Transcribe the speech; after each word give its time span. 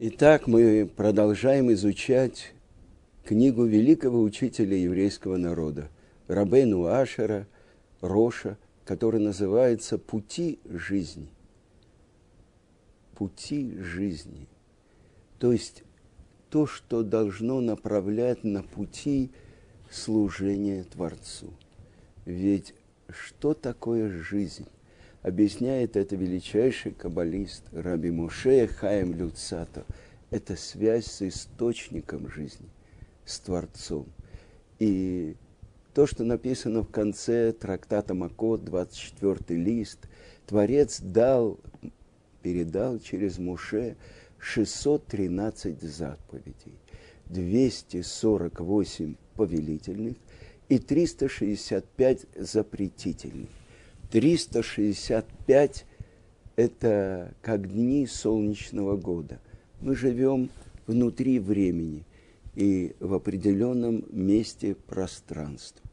Итак, 0.00 0.46
мы 0.46 0.86
продолжаем 0.86 1.72
изучать 1.72 2.52
книгу 3.24 3.64
великого 3.64 4.22
учителя 4.22 4.76
еврейского 4.76 5.38
народа, 5.38 5.88
Рабейну 6.28 6.84
Ашера, 6.84 7.48
Роша, 8.00 8.56
который 8.84 9.18
называется 9.18 9.98
«Пути 9.98 10.60
жизни». 10.66 11.28
Пути 13.16 13.76
жизни. 13.76 14.46
То 15.40 15.50
есть 15.50 15.82
то, 16.48 16.68
что 16.68 17.02
должно 17.02 17.60
направлять 17.60 18.44
на 18.44 18.62
пути 18.62 19.32
служения 19.90 20.84
Творцу. 20.84 21.52
Ведь 22.24 22.72
что 23.08 23.52
такое 23.52 24.08
жизнь? 24.10 24.68
Объясняет 25.22 25.96
это 25.96 26.14
величайший 26.14 26.92
каббалист 26.92 27.64
Раби 27.72 28.10
Муше 28.10 28.68
Хаим 28.68 29.14
Люцато. 29.14 29.84
Это 30.30 30.54
связь 30.54 31.06
с 31.06 31.22
источником 31.22 32.30
жизни, 32.30 32.68
с 33.24 33.40
Творцом. 33.40 34.06
И 34.78 35.34
то, 35.92 36.06
что 36.06 36.22
написано 36.22 36.82
в 36.82 36.90
конце 36.90 37.52
трактата 37.52 38.14
Макот, 38.14 38.64
24 38.64 39.60
лист, 39.60 39.98
Творец 40.46 41.00
дал, 41.00 41.58
передал 42.42 43.00
через 43.00 43.38
Муше 43.38 43.96
613 44.38 45.82
заповедей, 45.82 46.74
248 47.26 49.16
повелительных 49.34 50.16
и 50.68 50.78
365 50.78 52.26
запретительных. 52.36 53.48
365– 54.10 55.84
это 56.56 57.34
как 57.42 57.70
дни 57.72 58.06
солнечного 58.06 58.96
года. 58.96 59.38
Мы 59.80 59.94
живем 59.94 60.50
внутри 60.86 61.38
времени 61.38 62.04
и 62.54 62.96
в 62.98 63.14
определенном 63.14 64.04
месте 64.10 64.74
пространства. 64.74 65.88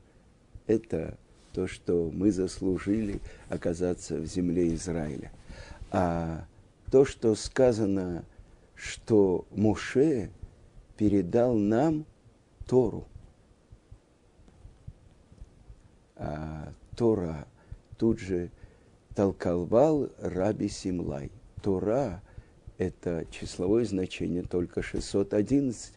Это 0.66 1.17
то, 1.53 1.67
что 1.67 2.09
мы 2.11 2.31
заслужили 2.31 3.19
оказаться 3.49 4.17
в 4.17 4.25
земле 4.25 4.73
Израиля. 4.73 5.31
А 5.91 6.47
то, 6.91 7.05
что 7.05 7.35
сказано, 7.35 8.25
что 8.75 9.45
Моше 9.52 10.31
передал 10.97 11.55
нам 11.55 12.05
Тору. 12.66 13.07
А 16.16 16.73
Тора 16.95 17.45
тут 17.97 18.19
же 18.19 18.51
толковал 19.15 20.09
Раби 20.19 20.69
Симлай. 20.69 21.31
Тора– 21.61 22.21
это 22.77 23.25
числовое 23.31 23.85
значение 23.85 24.43
только 24.43 24.81
611, 24.81 25.93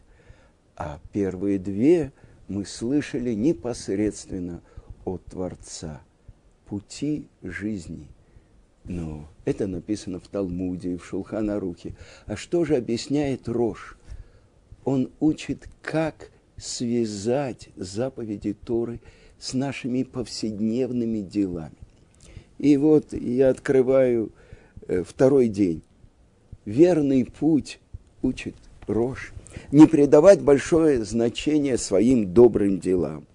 а 0.75 0.99
первые 1.11 1.59
две 1.59 2.11
мы 2.47 2.65
слышали 2.65 3.33
непосредственно 3.33 4.61
от 5.05 5.23
Творца. 5.25 6.01
Пути 6.65 7.27
жизни. 7.41 8.07
Но 8.85 9.29
это 9.45 9.67
написано 9.67 10.19
в 10.19 10.27
Талмуде 10.27 10.93
и 10.93 10.97
в 10.97 11.05
Шулханарухе. 11.05 11.95
А 12.25 12.35
что 12.35 12.65
же 12.65 12.75
объясняет 12.75 13.47
Рош? 13.47 13.97
Он 14.85 15.11
учит, 15.19 15.67
как 15.81 16.31
связать 16.57 17.69
заповеди 17.75 18.53
Торы 18.53 19.01
с 19.37 19.53
нашими 19.53 20.03
повседневными 20.03 21.19
делами. 21.19 21.77
И 22.59 22.75
вот 22.75 23.13
я 23.13 23.49
открываю 23.49 24.31
э, 24.87 25.03
второй 25.03 25.47
день. 25.47 25.81
Верный 26.65 27.25
путь 27.25 27.79
учит 28.21 28.55
Рош. 28.85 29.31
Не 29.71 29.87
придавать 29.87 30.41
большое 30.41 31.03
значение 31.03 31.77
своим 31.77 32.33
добрым 32.33 32.79
делам, 32.79 33.25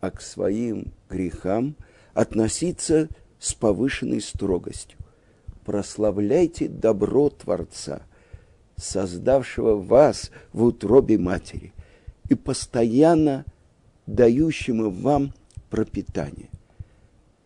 а 0.00 0.10
к 0.10 0.20
своим 0.20 0.92
грехам 1.08 1.76
относиться 2.12 3.08
с 3.38 3.54
повышенной 3.54 4.20
строгостью. 4.20 4.98
Прославляйте 5.64 6.68
добро 6.68 7.30
Творца, 7.30 8.02
создавшего 8.76 9.76
вас 9.76 10.30
в 10.52 10.64
утробе 10.64 11.18
матери 11.18 11.72
и 12.28 12.34
постоянно 12.34 13.44
дающему 14.06 14.90
вам 14.90 15.32
пропитание 15.70 16.48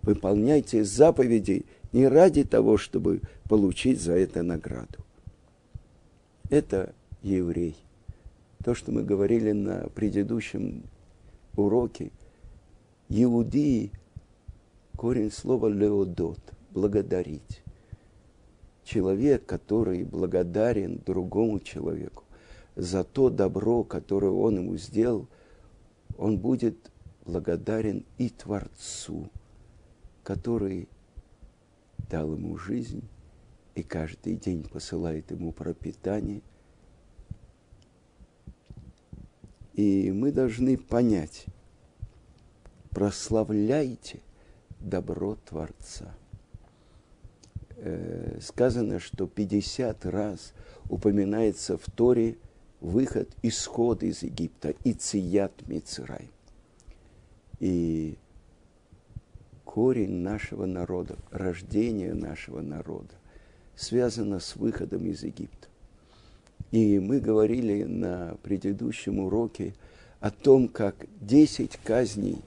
выполняйте 0.03 0.85
заповеди 0.85 1.65
не 1.93 2.07
ради 2.07 2.45
того, 2.45 2.77
чтобы 2.77 3.21
получить 3.49 4.01
за 4.01 4.13
это 4.15 4.43
награду. 4.43 5.05
Это 6.49 6.95
еврей. 7.23 7.77
То, 8.65 8.75
что 8.75 8.93
мы 8.93 9.03
говорили 9.03 9.53
на 9.53 9.89
предыдущем 9.95 10.83
уроке, 11.57 12.11
иудеи, 13.09 13.91
корень 14.97 15.33
слова 15.33 15.69
леодот, 15.69 16.41
благодарить. 16.73 17.63
Человек, 18.85 19.47
который 19.47 20.05
благодарен 20.05 21.01
другому 21.05 21.61
человеку 21.61 22.25
за 22.77 23.05
то 23.05 23.31
добро, 23.31 23.85
которое 23.85 24.33
он 24.33 24.59
ему 24.59 24.77
сделал, 24.77 25.27
он 26.19 26.39
будет 26.39 26.77
благодарен 27.25 28.05
и 28.19 28.29
Творцу– 28.29 29.31
который 30.31 30.89
дал 32.09 32.33
ему 32.33 32.57
жизнь 32.57 33.03
и 33.75 33.83
каждый 33.83 34.37
день 34.37 34.63
посылает 34.63 35.33
ему 35.33 35.51
пропитание. 35.51 36.41
И 39.75 40.13
мы 40.13 40.31
должны 40.31 40.79
понять, 40.79 41.47
прославляйте 42.91 44.21
добро 44.79 45.35
Творца. 45.35 46.15
Э, 47.79 48.39
сказано, 48.41 49.01
что 49.01 49.27
50 49.27 50.07
раз 50.07 50.53
упоминается 50.89 51.77
в 51.77 51.87
Торе 51.91 52.39
выход, 52.81 53.29
исход 53.43 54.05
из 54.05 54.23
Египта, 54.23 54.75
и 54.85 54.93
цият 54.93 55.67
Мицрай. 55.67 56.31
И 57.59 58.17
корень 59.71 60.23
нашего 60.23 60.67
народа, 60.67 61.15
рождение 61.31 62.13
нашего 62.13 62.61
народа 62.61 63.15
связано 63.77 64.41
с 64.41 64.57
выходом 64.57 65.07
из 65.07 65.23
Египта. 65.23 65.69
И 66.73 66.99
мы 66.99 67.21
говорили 67.21 67.85
на 67.85 68.37
предыдущем 68.43 69.21
уроке 69.21 69.75
о 70.19 70.33
том, 70.33 70.67
как 70.67 71.07
10 71.21 71.77
казней, 71.85 72.39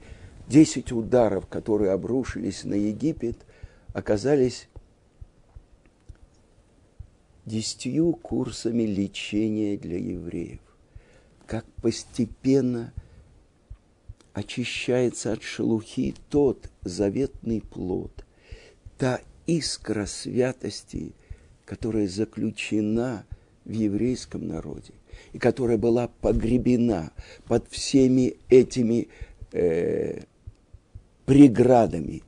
10 0.48 0.92
ударов, 0.92 1.46
которые 1.46 1.92
обрушились 1.92 2.62
на 2.64 2.74
Египет, 2.74 3.38
оказались 3.94 4.68
десятью 7.46 8.12
курсами 8.12 8.82
лечения 8.82 9.78
для 9.78 9.96
евреев. 9.96 10.60
Как 11.46 11.64
постепенно– 11.80 12.92
очищается 14.34 15.32
от 15.32 15.42
шелухи 15.42 16.14
тот 16.28 16.68
заветный 16.82 17.62
плод, 17.62 18.24
та 18.98 19.20
искра 19.46 20.06
святости, 20.06 21.12
которая 21.64 22.08
заключена 22.08 23.24
в 23.64 23.70
еврейском 23.70 24.46
народе 24.46 24.92
и 25.32 25.38
которая 25.38 25.78
была 25.78 26.08
погребена 26.20 27.12
под 27.46 27.68
всеми 27.70 28.36
этими 28.48 29.08
э, 29.52 30.22
преградами 31.24 32.22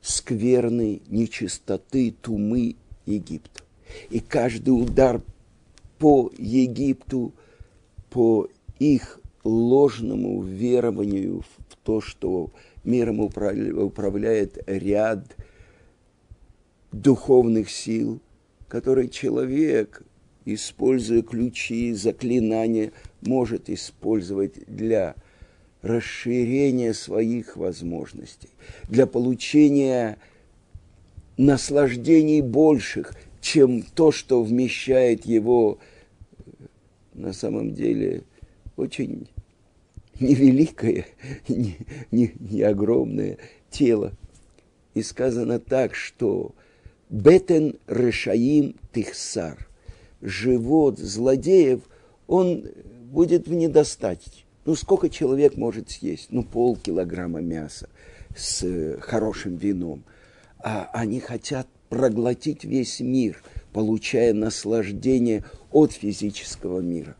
скверной 0.00 1.02
нечистоты, 1.08 2.14
тумы 2.22 2.76
Египта. 3.04 3.62
И 4.08 4.20
каждый 4.20 4.70
удар 4.70 5.20
по 5.98 6.32
Египту, 6.38 7.34
по 8.08 8.48
их 8.78 9.19
ложному 9.44 10.42
верованию 10.42 11.42
в 11.68 11.76
то, 11.84 12.00
что 12.00 12.50
миром 12.84 13.20
управляет 13.20 14.62
ряд 14.66 15.36
духовных 16.92 17.70
сил, 17.70 18.20
которые 18.68 19.08
человек, 19.08 20.02
используя 20.44 21.22
ключи, 21.22 21.92
заклинания, 21.92 22.92
может 23.20 23.70
использовать 23.70 24.64
для 24.66 25.14
расширения 25.82 26.92
своих 26.92 27.56
возможностей, 27.56 28.50
для 28.88 29.06
получения 29.06 30.18
наслаждений 31.36 32.42
больших, 32.42 33.14
чем 33.40 33.82
то, 33.82 34.12
что 34.12 34.42
вмещает 34.42 35.24
его 35.24 35.78
на 37.14 37.32
самом 37.32 37.74
деле 37.74 38.24
очень 38.80 39.28
невеликое, 40.18 41.06
не, 41.48 41.78
не, 42.10 42.32
не 42.38 42.62
огромное 42.62 43.38
тело. 43.70 44.12
И 44.94 45.02
сказано 45.02 45.60
так, 45.60 45.94
что 45.94 46.52
Бетен 47.08 47.76
Решаим 47.86 48.74
Тихсар. 48.92 49.68
живот 50.20 50.98
злодеев, 50.98 51.80
он 52.26 52.64
будет 53.04 53.48
в 53.48 53.52
недостатке. 53.52 54.44
Ну, 54.64 54.74
сколько 54.74 55.08
человек 55.08 55.56
может 55.56 55.90
съесть? 55.90 56.28
Ну, 56.30 56.42
полкилограмма 56.42 57.40
мяса 57.40 57.88
с 58.36 58.62
э, 58.62 58.98
хорошим 59.00 59.56
вином. 59.56 60.04
А 60.62 60.90
они 60.92 61.18
хотят 61.20 61.66
проглотить 61.88 62.64
весь 62.64 63.00
мир, 63.00 63.42
получая 63.72 64.34
наслаждение 64.34 65.44
от 65.72 65.92
физического 65.92 66.80
мира. 66.80 67.16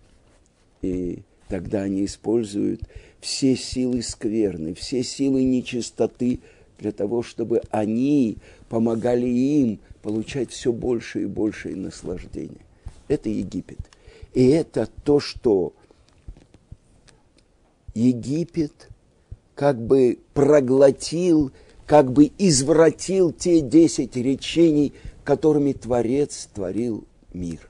И 0.83 1.23
тогда 1.51 1.83
они 1.83 2.05
используют 2.05 2.83
все 3.21 3.57
силы 3.57 4.03
скверны, 4.03 4.73
все 4.73 5.03
силы 5.03 5.43
нечистоты 5.43 6.41
для 6.79 6.93
того, 6.93 7.23
чтобы 7.23 7.61
они 7.71 8.39
помогали 8.71 9.27
им 9.27 9.81
получать 10.01 10.51
все 10.51 10.73
больше 10.73 11.23
и 11.23 11.27
больше 11.27 11.75
наслаждения. 11.75 12.65
Это 13.09 13.29
Египет. 13.29 13.81
И 14.33 14.47
это 14.47 14.89
то, 15.05 15.19
что 15.19 15.75
Египет 17.95 18.89
как 19.57 19.85
бы 19.85 20.21
проглотил, 20.33 21.51
как 21.85 22.13
бы 22.13 22.31
извратил 22.39 23.33
те 23.33 23.61
десять 23.61 24.15
речений, 24.15 24.95
которыми 25.25 25.73
Творец 25.73 26.49
творил 26.55 27.05
мир. 27.35 27.69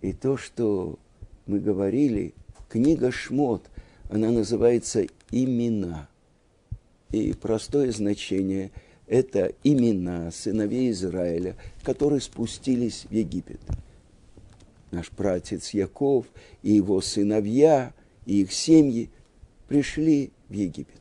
И 0.00 0.12
то, 0.12 0.36
что 0.36 1.00
мы 1.46 1.58
говорили, 1.58 2.32
книга 2.76 3.10
Шмот, 3.10 3.70
она 4.10 4.30
называется 4.30 5.06
«Имена». 5.30 6.10
И 7.10 7.32
простое 7.32 7.90
значение– 7.90 8.70
это 9.06 9.54
имена 9.64 10.30
сыновей 10.30 10.90
Израиля, 10.90 11.56
которые 11.82 12.20
спустились 12.20 13.06
в 13.08 13.12
Египет. 13.12 13.60
Наш 14.90 15.08
пратец 15.08 15.70
Яков 15.70 16.26
и 16.62 16.72
его 16.72 17.00
сыновья, 17.00 17.94
и 18.26 18.42
их 18.42 18.52
семьи 18.52 19.08
пришли 19.68 20.30
в 20.50 20.52
Египет. 20.52 21.00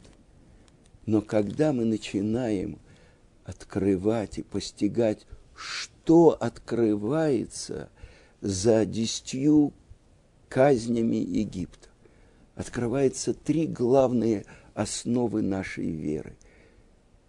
Но 1.05 1.21
когда 1.21 1.73
мы 1.73 1.83
начинаем 1.83 2.79
открывать 3.43 4.37
и 4.37 4.43
постигать, 4.43 5.25
что 5.53 6.37
открывается 6.39 7.89
за 8.39 8.85
десятью 8.85 9.73
казнями 10.55 11.17
Египта, 11.17 11.89
открывается 12.55 13.33
три 13.33 13.67
главные 13.67 14.45
основы 14.73 15.41
нашей 15.41 15.89
веры. 15.89 16.37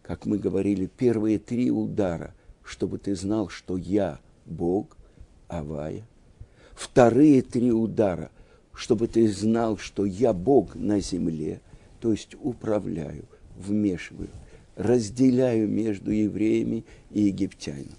Как 0.02 0.26
мы 0.26 0.38
говорили, 0.38 0.86
первые 0.86 1.40
три 1.40 1.72
удара, 1.72 2.34
чтобы 2.62 2.98
ты 2.98 3.16
знал, 3.16 3.48
что 3.48 3.76
я 3.76 4.20
Бог, 4.44 4.96
Авая. 5.48 6.06
Вторые 6.76 7.42
три 7.42 7.72
удара, 7.72 8.30
чтобы 8.72 9.08
ты 9.08 9.26
знал, 9.26 9.76
что 9.76 10.04
я 10.04 10.32
Бог 10.32 10.76
на 10.76 11.00
земле, 11.00 11.60
то 11.98 12.12
есть 12.12 12.36
управляю, 12.40 13.24
вмешиваю, 13.56 14.30
разделяю 14.76 15.68
между 15.68 16.12
евреями 16.12 16.84
и 17.10 17.22
египтянами. 17.22 17.90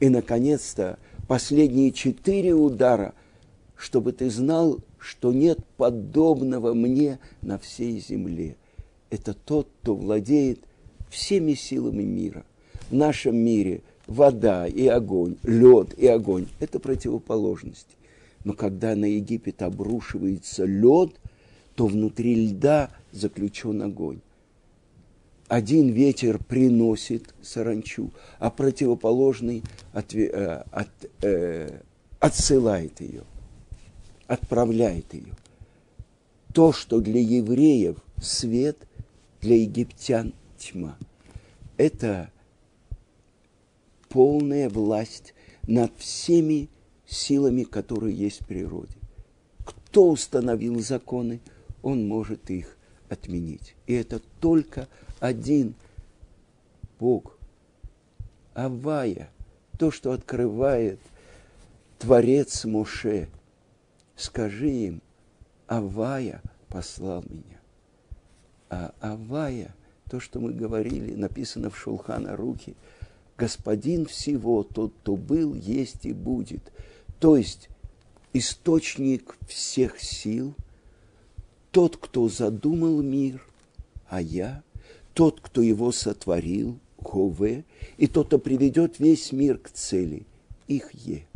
И, 0.00 0.08
наконец-то, 0.08 0.98
последние 1.28 1.92
четыре 1.92 2.54
удара, 2.54 3.12
чтобы 3.80 4.12
ты 4.12 4.28
знал, 4.28 4.78
что 4.98 5.32
нет 5.32 5.58
подобного 5.78 6.74
мне 6.74 7.18
на 7.40 7.58
всей 7.58 7.98
земле. 7.98 8.56
Это 9.08 9.32
тот, 9.32 9.68
кто 9.80 9.96
владеет 9.96 10.60
всеми 11.08 11.54
силами 11.54 12.02
мира. 12.02 12.44
В 12.90 12.94
нашем 12.94 13.36
мире 13.36 13.80
вода 14.06 14.66
и 14.66 14.86
огонь, 14.86 15.36
лед 15.42 15.94
и 15.94 16.06
огонь– 16.06 16.46
это 16.60 16.78
противоположности. 16.78 17.96
Но 18.44 18.52
когда 18.52 18.94
на 18.94 19.06
Египет 19.06 19.62
обрушивается 19.62 20.66
лед, 20.66 21.12
то 21.74 21.86
внутри 21.86 22.34
льда 22.34 22.90
заключен 23.12 23.80
огонь. 23.80 24.20
Один 25.48 25.88
ветер 25.88 26.38
приносит 26.38 27.34
саранчу, 27.42 28.10
а 28.38 28.50
противоположный 28.50 29.62
от, 29.92 30.14
э, 30.14 30.64
от, 30.70 30.90
э, 31.22 31.80
отсылает 32.20 33.00
ее, 33.00 33.22
отправляет 34.30 35.12
ее. 35.12 35.34
То, 36.54 36.72
что 36.72 37.00
для 37.00 37.20
евреев 37.20 37.96
свет, 38.22 38.78
для 39.40 39.56
египтян 39.56 40.34
тьма. 40.56 40.96
Это 41.76 42.30
полная 44.08 44.68
власть 44.68 45.34
над 45.66 45.92
всеми 45.96 46.68
силами, 47.08 47.64
которые 47.64 48.16
есть 48.16 48.42
в 48.42 48.46
природе. 48.46 48.94
Кто 49.64 50.10
установил 50.10 50.78
законы, 50.78 51.40
он 51.82 52.06
может 52.06 52.50
их 52.50 52.76
отменить. 53.08 53.74
И 53.88 53.94
это 53.94 54.20
только 54.40 54.86
один 55.18 55.74
Бог. 57.00 57.36
Авая, 58.54 59.28
то, 59.76 59.90
что 59.90 60.12
открывает 60.12 61.00
Творец 61.98 62.64
Моше. 62.64 63.28
Скажи 64.20 64.70
им, 64.70 65.02
Авая 65.66 66.42
послал 66.68 67.24
меня. 67.28 67.60
А 68.68 68.92
Авая, 69.00 69.74
то, 70.10 70.20
что 70.20 70.40
мы 70.40 70.52
говорили, 70.52 71.14
написано 71.14 71.70
в 71.70 71.78
Шулхана 71.78 72.36
Руки, 72.36 72.76
Господин 73.36 74.04
всего, 74.04 74.62
тот, 74.62 74.92
кто 75.00 75.16
был, 75.16 75.54
есть 75.54 76.04
и 76.04 76.12
будет– 76.12 76.72
то 77.20 77.36
есть 77.36 77.68
источник 78.32 79.36
всех 79.46 80.00
сил, 80.00 80.54
тот, 81.70 81.98
кто 81.98 82.28
задумал 82.28 83.02
мир, 83.02 83.44
а 84.08 84.22
я, 84.22 84.62
тот, 85.12 85.40
кто 85.40 85.60
его 85.60 85.92
сотворил, 85.92 86.78
Хове, 87.02 87.64
и 87.98 88.06
тот, 88.06 88.28
кто 88.28 88.38
приведет 88.38 88.98
весь 88.98 89.32
мир 89.32 89.58
к 89.58 89.70
цели, 89.70 90.26
их 90.66 90.92
Е. 90.92 91.26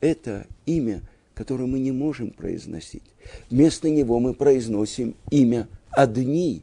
Это 0.00 0.46
имя, 0.66 1.02
которое 1.40 1.64
мы 1.64 1.78
не 1.78 1.90
можем 1.90 2.32
произносить. 2.32 3.02
Вместо 3.48 3.88
него 3.88 4.20
мы 4.20 4.34
произносим 4.34 5.16
имя 5.30 5.68
«одни», 5.90 6.62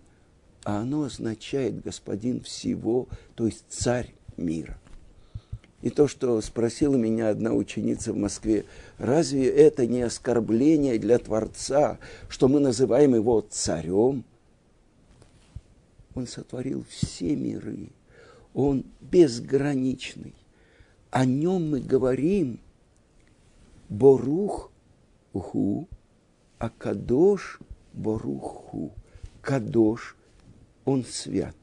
а 0.64 0.82
оно 0.82 1.06
означает 1.06 1.82
«господин 1.82 2.42
всего», 2.42 3.08
то 3.34 3.48
есть 3.48 3.66
«царь 3.70 4.14
мира». 4.38 4.78
И 5.82 5.90
то, 5.90 6.08
что 6.08 6.40
спросила 6.42 6.96
меня 6.96 7.30
одна 7.30 7.54
ученица 7.54 8.14
в 8.14 8.18
Москве, 8.18 8.66
разве 9.00 9.48
это 9.48 9.88
не 9.88 10.04
оскорбление 10.04 11.00
для 11.00 11.18
Творца, 11.18 11.98
что 12.30 12.48
мы 12.48 12.60
называем 12.60 13.16
его 13.16 13.42
царем? 13.50 14.26
Он 16.14 16.28
сотворил 16.28 16.86
все 16.88 17.36
миры, 17.36 17.90
он 18.54 18.86
безграничный. 19.02 20.36
О 21.10 21.26
нем 21.26 21.72
мы 21.72 21.80
говорим 21.82 22.60
Борух 23.90 24.72
Ху, 25.34 25.88
а 26.58 26.70
Кадош 26.70 27.60
Боруху. 27.94 28.92
Кадош, 29.42 30.16
он 30.84 31.06
свят, 31.06 31.56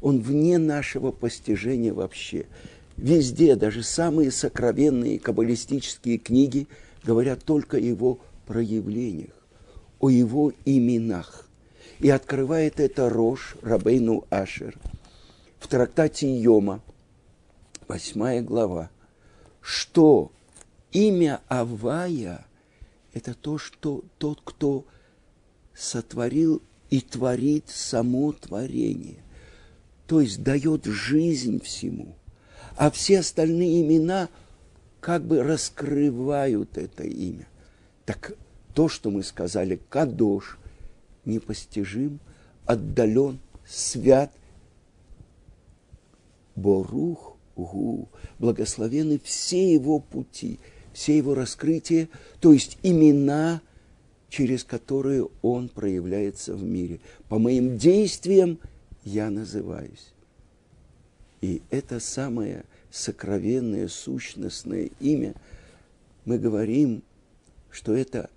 он 0.00 0.20
вне 0.20 0.58
нашего 0.58 1.12
постижения 1.12 1.92
вообще. 1.92 2.46
Везде, 2.96 3.54
даже 3.54 3.82
самые 3.82 4.30
сокровенные 4.30 5.18
каббалистические 5.20 6.18
книги 6.18 6.66
говорят 7.04 7.44
только 7.44 7.76
о 7.76 7.80
его 7.80 8.18
проявлениях, 8.46 9.34
о 10.00 10.10
его 10.10 10.52
именах. 10.64 11.48
И 12.00 12.10
открывает 12.10 12.80
это 12.80 13.08
Рош 13.08 13.56
Рабейну 13.62 14.24
Ашер 14.30 14.76
в 15.58 15.68
трактате 15.68 16.28
Йома, 16.34 16.80
восьмая 17.86 18.42
глава, 18.42 18.90
что 19.60 20.32
имя 20.92 21.40
Авая– 21.48 22.46
это 23.12 23.34
то, 23.34 23.58
что 23.58 24.04
тот, 24.18 24.40
кто 24.44 24.86
сотворил 25.74 26.62
и 26.90 27.00
творит 27.00 27.68
само 27.68 28.32
творение, 28.32 29.22
то 30.06 30.20
есть 30.20 30.42
дает 30.42 30.84
жизнь 30.86 31.60
всему– 31.62 32.14
а 32.78 32.92
все 32.92 33.18
остальные 33.18 33.82
имена 33.82 34.28
как 35.00 35.24
бы 35.24 35.42
раскрывают 35.42 36.78
это 36.78 37.02
имя. 37.02 37.48
Так 38.06 38.34
то, 38.72 38.88
что 38.88 39.10
мы 39.10 39.24
сказали, 39.24 39.80
Кадош, 39.88 40.58
непостижим, 41.24 42.20
отдален, 42.66 43.40
свят, 43.66 44.32
Борух, 46.54 47.36
Гу, 47.56 48.08
благословены 48.38 49.20
все 49.24 49.74
его 49.74 49.98
пути, 49.98 50.60
все 50.92 51.16
его 51.16 51.34
раскрытия, 51.34 52.08
то 52.40 52.52
есть 52.52 52.78
имена, 52.82 53.60
через 54.28 54.64
которые 54.64 55.28
он 55.42 55.68
проявляется 55.68 56.54
в 56.54 56.62
мире. 56.62 57.00
По 57.28 57.38
моим 57.38 57.78
действиям 57.78 58.58
я 59.04 59.30
называюсь. 59.30 60.12
И 61.40 61.62
это 61.70 62.00
самое 62.00 62.64
сокровенное, 62.90 63.88
сущностное 63.88 64.90
имя 65.00 65.34
мы 66.24 66.38
говорим, 66.38 67.02
что 67.70 67.96
это 67.96 68.28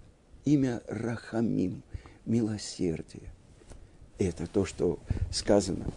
имя 0.46 0.82
Рахамим, 0.88 1.84
милосердие. 2.26 3.34
Это 4.18 4.48
то, 4.48 4.66
что 4.66 5.00
сказано. 5.30 5.92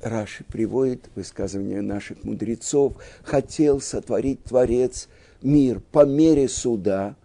Раши 0.00 0.44
приводит 0.44 1.10
высказывание 1.14 1.82
наших 1.82 2.24
мудрецов. 2.24 2.94
Хотел 3.22 3.82
сотворить 3.82 4.42
Творец 4.44 5.08
мир 5.42 5.80
по 5.92 6.04
мере 6.04 6.48
суда. 6.48 7.16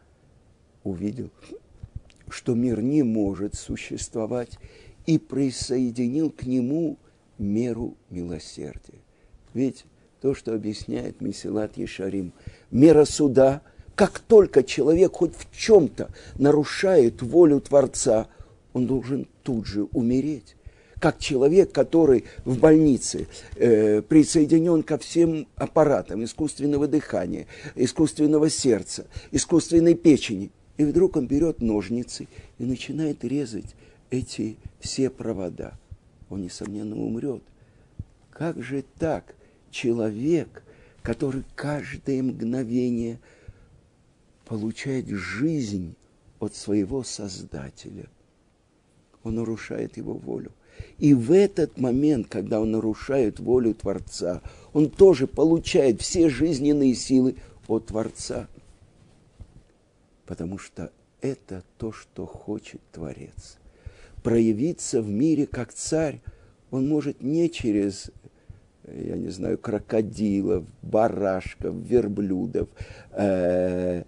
Увидел, 0.84 1.30
что 2.30 2.54
мир 2.54 2.82
не 2.82 3.04
может 3.04 3.56
существовать, 3.56 4.60
и 5.06 5.18
присоединил 5.18 6.32
к 6.32 6.44
нему 6.44 6.98
меру 7.38 7.96
милосердия. 8.10 9.00
Ведь 9.54 9.86
то, 10.22 10.34
что 10.34 10.54
объясняет 10.54 11.22
Месилат 11.22 11.78
Ешарим, 11.78 12.34
мера 12.72 13.06
суда, 13.06 13.62
как 13.96 14.20
только 14.20 14.64
человек 14.64 15.14
хоть 15.14 15.36
в 15.36 15.56
чем-то 15.56 16.10
нарушает 16.38 17.22
волю 17.22 17.62
Творца, 17.62 18.28
он 18.74 18.88
должен 18.88 19.28
тут 19.44 19.66
же 19.66 19.84
умереть. 19.94 20.56
Как 21.00 21.20
человек, 21.20 21.72
который 21.72 22.26
в 22.46 22.58
больнице 22.60 23.28
э, 23.56 24.02
присоединен 24.02 24.84
ко 24.84 24.98
всем 24.98 25.48
аппаратам 25.56 26.24
искусственного 26.24 26.88
дыхания, 26.88 27.48
искусственного 27.76 28.50
сердца, 28.50 29.06
искусственной 29.32 29.96
печени, 29.96 30.52
и 30.78 30.86
вдруг 30.86 31.18
он 31.18 31.28
берет 31.28 31.62
ножницы 31.62 32.28
и 32.58 32.66
начинает 32.66 33.24
резать 33.24 33.76
эти 34.10 34.58
все 34.80 35.10
провода. 35.10 35.78
Он, 36.30 36.42
несомненно, 36.42 36.96
умрет. 36.96 37.44
Как 38.32 38.62
же 38.62 38.84
так? 38.98 39.36
Человек, 39.72 40.64
который 41.02 41.44
каждое 41.56 42.24
мгновение 42.24 43.20
получает 44.46 45.08
жизнь 45.08 45.96
от 46.40 46.56
своего 46.56 47.04
Создателя, 47.04 48.08
он 49.24 49.36
нарушает 49.36 49.98
его 49.98 50.14
волю. 50.14 50.52
И 50.98 51.14
в 51.14 51.32
этот 51.32 51.78
момент, 51.78 52.28
когда 52.30 52.60
он 52.60 52.72
нарушает 52.72 53.40
волю 53.40 53.74
Творца, 53.74 54.42
он 54.74 54.90
тоже 54.90 55.28
получает 55.28 56.02
все 56.02 56.30
жизненные 56.30 56.96
силы 56.96 57.36
от 57.68 57.88
Творца. 57.88 58.48
Потому 60.26 60.58
что 60.58 60.92
это 61.22 61.64
то, 61.78 61.92
что 61.92 62.26
хочет 62.26 62.82
Творец. 62.92 63.58
Проявиться 64.24 65.02
в 65.02 65.10
мире 65.10 65.46
как 65.46 65.74
царь 65.74 66.22
он 66.72 66.88
может 66.88 67.22
не 67.22 67.50
через, 67.50 68.12
я 68.88 69.16
не 69.16 69.30
знаю, 69.30 69.58
крокодилов, 69.58 70.66
барашков, 70.82 71.76
верблюдов, 71.76 72.68
э, 73.12 74.04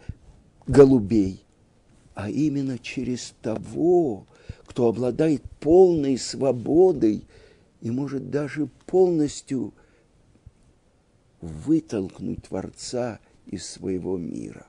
голубей, 0.65 1.43
а 2.13 2.29
именно 2.29 2.77
через 2.77 3.33
того, 3.41 4.25
кто 4.67 4.89
обладает 4.89 5.41
полной 5.59 6.17
свободой 6.17 7.23
и 7.81 7.89
может 7.89 8.29
даже 8.29 8.67
полностью 8.85 9.73
вытолкнуть 11.41 12.43
Творца 12.43 13.19
из 13.45 13.65
своего 13.65 14.17
мира. 14.17 14.67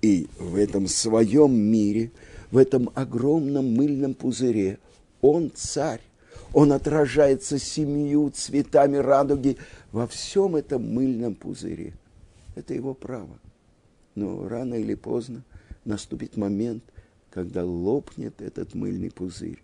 И 0.00 0.28
в 0.38 0.56
этом 0.56 0.86
своем 0.86 1.54
мире, 1.54 2.10
в 2.50 2.56
этом 2.56 2.90
огромном 2.94 3.74
мыльном 3.74 4.14
пузыре, 4.14 4.78
он 5.20 5.52
царь. 5.54 6.00
Он 6.52 6.72
отражается 6.72 7.58
семью 7.58 8.30
цветами 8.30 8.96
радуги 8.96 9.58
во 9.92 10.08
всем 10.08 10.56
этом 10.56 10.92
мыльном 10.92 11.34
пузыре. 11.34 11.92
Это 12.56 12.74
его 12.74 12.94
право. 12.94 13.38
Но 14.16 14.48
рано 14.48 14.74
или 14.74 14.94
поздно 14.94 15.44
наступит 15.84 16.36
момент– 16.36 16.82
когда 17.30 17.64
лопнет 17.64 18.40
этот 18.42 18.74
мыльный 18.74 19.10
пузырь, 19.10 19.62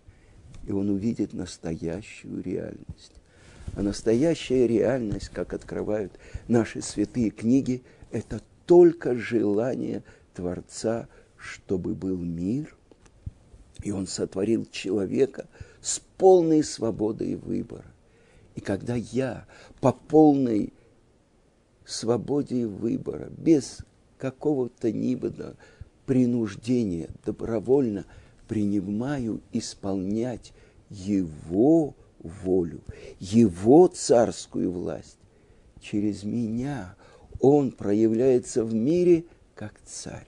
и 0.65 0.71
он 0.71 0.89
увидит 0.89 1.33
настоящую 1.33 2.41
реальность. 2.41 3.13
А 3.75 3.81
настоящая 3.81 4.67
реальность, 4.67 5.29
как 5.29 5.53
открывают 5.53 6.13
наши 6.47 6.81
святые 6.81 7.29
книги, 7.29 7.83
это 8.11 8.41
только 8.65 9.15
желание 9.15 10.03
Творца, 10.33 11.07
чтобы 11.37 11.93
был 11.93 12.17
мир, 12.17 12.75
и 13.83 13.91
он 13.91 14.07
сотворил 14.07 14.65
человека 14.71 15.47
с 15.81 15.99
полной 16.17 16.63
свободой 16.63 17.35
выбора. 17.35 17.85
И 18.55 18.61
когда 18.61 18.95
я 18.95 19.45
по 19.81 19.91
полной 19.91 20.73
свободе 21.85 22.65
выбора, 22.65 23.29
без 23.37 23.79
какого-то 24.17 24.91
ни 24.91 25.15
принуждение, 26.07 27.09
добровольно 27.25 28.05
принимаю 28.47 29.41
исполнять 29.51 30.53
Его 30.89 31.95
волю, 32.19 32.81
Его 33.19 33.87
царскую 33.87 34.71
власть. 34.71 35.19
Через 35.81 36.23
меня 36.23 36.95
Он 37.39 37.71
проявляется 37.71 38.63
в 38.63 38.73
мире 38.73 39.25
как 39.53 39.73
царь. 39.85 40.25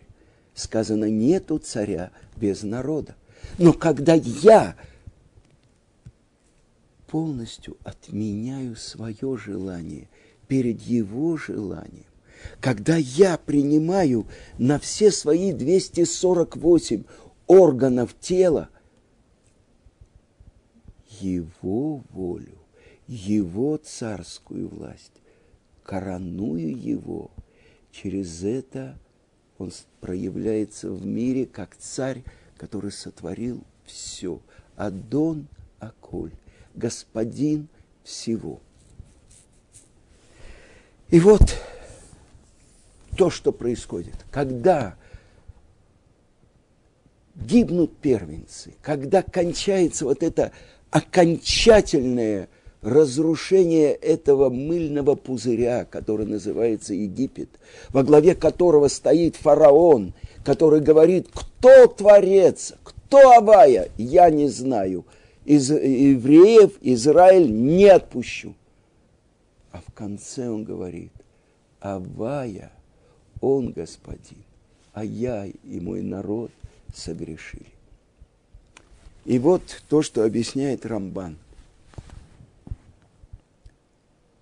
Сказано, 0.54 1.10
нету 1.10 1.58
царя 1.58 2.12
без 2.36 2.62
народа. 2.64 3.16
Но 3.58 3.72
когда 3.72 4.14
я 4.14 4.76
полностью 7.08 7.78
отменяю 7.86 8.76
свое 8.76 9.38
желание 9.38 10.10
перед 10.50 10.82
его 10.82 11.38
желанием, 11.38 12.09
когда 12.60 12.96
я 12.96 13.38
принимаю 13.38 14.28
на 14.58 14.80
все 14.80 15.12
свои 15.12 15.52
248 15.52 17.04
органов 17.48 18.16
тела 18.20 18.70
его 21.20 22.04
волю, 22.12 22.58
его 23.08 23.78
царскую 23.78 24.68
власть, 24.68 25.14
короную 25.84 26.78
его, 26.78 27.32
через 27.92 28.44
это 28.44 28.98
он 29.58 29.72
проявляется 30.00 30.90
в 30.90 31.06
мире 31.06 31.46
как 31.46 31.76
царь, 31.76 32.24
который 32.58 32.92
сотворил 32.92 33.62
все. 33.86 34.40
Адон 34.76 35.48
Аколь, 35.80 36.32
господин 36.76 37.68
всего. 38.04 38.62
И 41.10 41.20
вот 41.20 41.42
то, 43.20 43.30
что 43.30 43.52
происходит. 43.52 44.16
Когда 44.32 44.96
гибнут 47.36 47.98
первенцы, 47.98 48.76
когда 48.82 49.22
кончается 49.22 50.06
вот 50.06 50.24
это 50.24 50.54
окончательное 50.90 52.48
разрушение 52.82 53.92
этого 53.92 54.50
мыльного 54.50 55.16
пузыря, 55.16 55.84
который 55.84 56.28
называется 56.28 56.94
Египет, 56.94 57.50
во 57.90 58.04
главе 58.04 58.36
которого 58.36 58.88
стоит 58.88 59.36
фараон, 59.36 60.14
который 60.46 60.80
говорит, 60.80 61.28
кто 61.34 61.88
творец, 61.88 62.74
кто 62.86 63.34
Авая, 63.34 63.90
я 63.98 64.30
не 64.30 64.48
знаю. 64.48 65.06
Из 65.44 65.70
евреев 65.70 66.78
Израиль 66.80 67.52
не 67.52 67.88
отпущу. 67.88 68.56
А 69.74 69.82
в 69.86 69.94
конце 69.94 70.48
он 70.48 70.64
говорит, 70.64 71.12
Авая– 71.82 72.72
он 73.42 73.72
господин, 73.72 74.44
а 74.94 75.04
я 75.04 75.46
и 75.46 75.80
мой 75.80 76.02
народ 76.02 76.52
согрешили. 76.94 77.66
И 79.26 79.40
вот 79.40 79.84
то, 79.90 80.02
что 80.02 80.24
объясняет 80.24 80.86
Рамбан. 80.86 81.36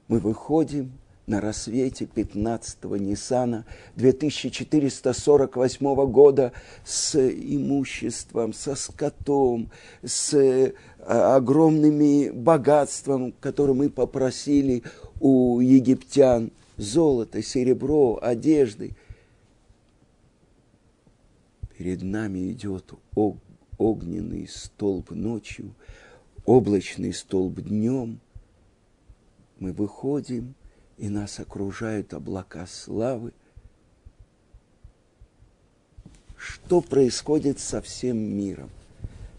Мы 0.08 0.20
выходим 0.20 0.92
на 1.26 1.42
рассвете 1.42 2.06
15-го 2.06 2.96
Ниссана 2.96 3.66
2448 3.98 6.06
года 6.10 6.54
с 6.86 7.20
имуществом, 7.20 8.54
со 8.54 8.76
скотом, 8.76 9.70
с 10.06 10.72
а, 11.00 11.36
огромными 11.36 12.30
богатством, 12.30 13.34
которые 13.42 13.76
мы 13.76 13.90
попросили 13.90 14.84
у 15.20 15.60
египтян– 15.60 16.52
золото, 16.78 17.42
серебро, 17.42 18.20
одежды. 18.22 18.96
Перед 21.78 22.02
нами 22.02 22.52
идет 22.52 22.94
огненный 23.78 24.48
столб 24.48 25.12
ночью, 25.12 25.74
облачный 26.46 27.14
столб 27.14 27.60
днем. 27.60 28.20
Мы 29.60 29.74
выходим, 29.74 30.56
и 30.98 31.10
нас 31.10 31.40
окружают 31.40 32.14
облака 32.14 32.66
славы. 32.66 33.34
Что 36.36 36.82
происходит 36.82 37.60
со 37.60 37.82
всем 37.82 38.18
миром? 38.18 38.70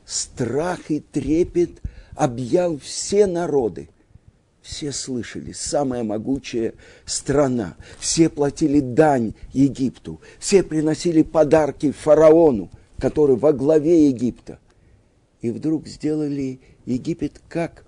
Страх 0.05 0.91
и 0.91 1.01
трепет 1.01 1.83
объял 2.15 2.79
все 2.79 3.27
народы– 3.27 3.89
все 4.63 4.93
слышали, 4.93 5.53
самая 5.53 6.03
могучая 6.05 6.75
страна. 7.05 7.77
Все 7.99 8.29
платили 8.29 8.81
дань 8.81 9.35
Египту, 9.53 10.21
все 10.39 10.63
приносили 10.63 11.23
подарки 11.23 11.93
фараону, 11.93 12.71
который 12.99 13.37
во 13.37 13.53
главе 13.53 14.09
Египта. 14.09 14.59
И 15.41 15.51
вдруг 15.51 15.87
сделали 15.87 16.61
Египет 16.85 17.41
как 17.49 17.85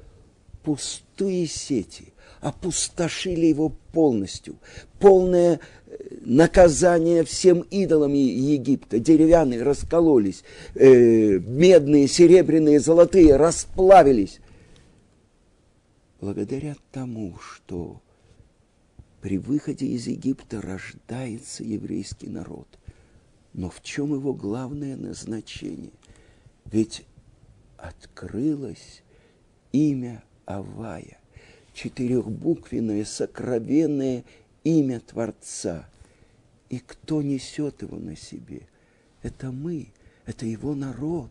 пустые 0.62 1.47
сети, 1.47 2.12
опустошили 2.41 3.47
его 3.47 3.73
полностью. 3.93 4.57
Полное 4.99 5.59
э, 5.87 5.97
наказание 6.25 7.25
всем 7.25 7.61
идолам 7.71 8.12
Египта. 8.12 8.99
Деревянные 8.99 9.62
раскололись, 9.62 10.45
э, 10.75 11.39
медные, 11.39 12.07
серебряные, 12.07 12.79
золотые 12.79 13.37
расплавились. 13.37 14.41
Благодаря 16.21 16.77
тому, 16.93 17.39
что 17.39 18.03
при 19.23 19.39
выходе 19.39 19.87
из 19.87 20.07
Египта 20.07 20.61
рождается 20.61 21.65
еврейский 21.65 22.29
народ. 22.29 22.69
Но 23.55 23.71
в 23.71 23.83
чем 23.83 24.12
его 24.15 24.35
главное 24.35 24.97
назначение? 24.97 25.93
Ведь 26.67 27.05
открылось 27.79 29.03
имя 29.73 30.23
Авая 30.45 31.21
четырехбуквенное, 31.73 33.05
сокровенное 33.05 34.25
имя 34.65 35.00
Творца. 35.00 35.89
И 36.69 36.79
кто 36.79 37.23
несет 37.23 37.81
его 37.83 37.97
на 37.97 38.17
себе? 38.17 38.69
Это 39.23 39.50
мы, 39.50 39.89
это 40.27 40.45
его 40.45 40.75
народ, 40.75 41.31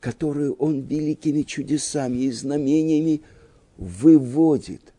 который 0.00 0.50
он 0.50 0.82
великими 0.82 1.42
чудесами 1.42 2.18
и 2.18 2.30
знамениями 2.30 3.22
выводит. 3.76 4.92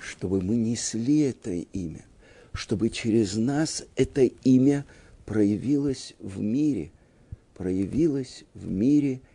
Чтобы 0.00 0.40
мы 0.40 0.56
несли 0.56 1.20
это 1.20 1.50
имя, 1.50 2.04
чтобы 2.52 2.88
через 2.88 3.36
нас 3.36 3.84
это 3.96 4.22
имя 4.22 4.84
проявилось 5.26 6.14
в 6.18 6.40
мире, 6.40 6.90
проявилось 7.54 8.44
в 8.54 8.66
мире– 8.68 9.20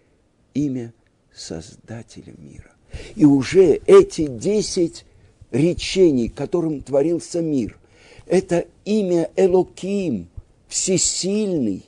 имя 0.53 0.93
Создателя 1.33 2.33
мира. 2.37 2.71
И 3.15 3.23
уже 3.23 3.79
эти 3.85 4.27
десять 4.27 5.05
речений, 5.51 6.27
которым 6.27 6.81
творился 6.81 7.41
мир, 7.41 7.77
это 8.25 8.65
имя 8.83 9.29
Элоким, 9.35 10.27
всесильный, 10.67 11.85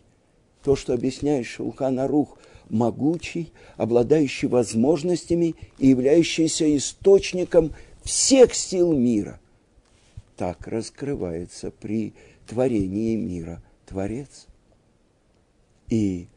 то, 0.63 0.75
что 0.75 0.93
объясняет 0.93 1.48
Шулхан 1.48 2.00
Арух, 2.00 2.38
могучий, 2.72 3.51
обладающий 3.75 4.48
возможностями 4.48 5.56
и 5.78 5.88
являющийся 5.88 6.75
источником 6.75 7.74
всех 8.04 8.56
сил 8.56 8.94
мира. 8.94 9.40
Так 10.38 10.68
раскрывается 10.68 11.72
при 11.72 12.13
творении 12.48 13.16
мира 13.16 13.62
Творец. 13.86 14.48
И 15.90 16.28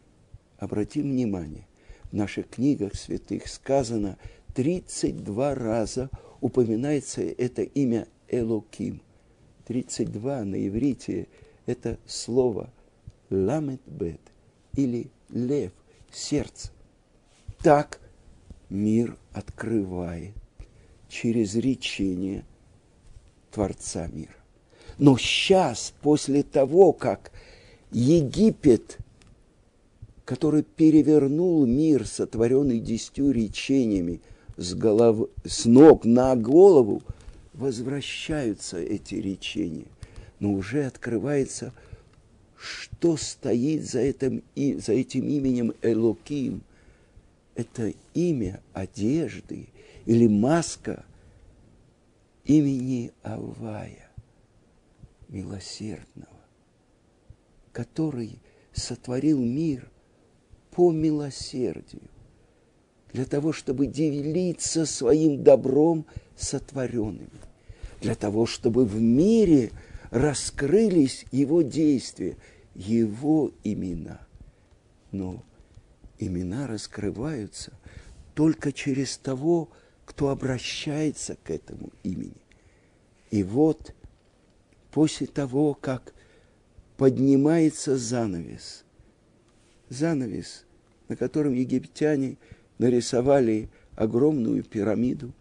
обратим 0.58 1.04
внимание, 1.12 1.66
в 2.10 2.16
наших 2.16 2.48
книгах 2.50 2.94
святых 2.96 3.46
сказано 3.46 4.18
32 4.54 5.54
раза 5.54 6.10
упоминается 6.40 7.22
это 7.22 7.62
имя 7.62 8.08
Элоким. 8.28 9.00
32 9.66 10.44
на 10.44 10.68
иврите 10.68 11.28
это 11.66 11.98
слово 12.06 12.70
ламет 13.30 13.80
бет 13.86 14.20
или 14.76 15.10
лев, 15.30 15.72
сердце. 16.16 16.70
Так 17.62 18.00
мир 18.68 19.16
открывает 19.32 20.34
через 21.08 21.54
речение 21.54 22.44
Творца 23.50 24.06
мира. 24.08 24.34
Но 24.98 25.16
сейчас, 25.16 25.94
после 26.02 26.42
того, 26.42 26.92
как 26.92 27.32
Египет 27.90 28.98
который 30.24 30.62
перевернул 30.62 31.66
мир, 31.66 32.06
сотворенный 32.06 32.80
десятью 32.80 33.30
речениями, 33.30 34.20
с, 34.56 34.74
голов... 34.74 35.28
с 35.44 35.66
ног 35.66 36.04
на 36.04 36.34
голову, 36.34 37.02
возвращаются 37.52 38.78
эти 38.78 39.16
речения. 39.16 39.86
Но 40.40 40.52
уже 40.52 40.86
открывается, 40.86 41.72
что 42.64 43.16
стоит 43.16 43.84
за 43.84 44.00
этим, 44.00 44.42
и, 44.54 44.74
за 44.74 44.92
этим 44.92 45.28
именем 45.28 45.74
Элоким. 45.82 46.62
Это 47.54 47.92
имя 48.14 48.60
одежды 48.72 49.68
или 50.06 50.26
маска 50.26 51.04
имени 52.44 53.12
Авая, 53.22 54.10
милосердного, 55.28 56.28
который 57.72 58.38
сотворил 58.72 59.38
мир 59.38 59.88
по 60.70 60.90
милосердию, 60.90 62.02
для 63.12 63.24
того, 63.24 63.52
чтобы 63.52 63.86
делиться 63.86 64.86
своим 64.86 65.44
добром 65.44 66.06
сотворенными, 66.36 67.28
для 68.00 68.16
того, 68.16 68.46
чтобы 68.46 68.84
в 68.84 69.00
мире 69.00 69.70
раскрылись 70.10 71.26
его 71.32 71.62
действия, 71.62 72.36
его 72.74 73.52
имена. 73.62 74.26
Но 75.12 75.42
имена 76.18 76.66
раскрываются 76.66 77.72
только 78.34 78.72
через 78.72 79.16
того, 79.16 79.70
кто 80.04 80.28
обращается 80.28 81.36
к 81.36 81.50
этому 81.50 81.90
имени. 82.02 82.42
И 83.30 83.42
вот 83.42 83.94
после 84.90 85.26
того, 85.26 85.74
как 85.74 86.14
поднимается 86.96 87.96
занавес, 87.96 88.84
занавес 89.88 90.64
на 91.08 91.16
котором 91.16 91.52
египтяне 91.52 92.36
нарисовали 92.78 93.68
огромную 93.96 94.62
пирамиду, 94.64 95.32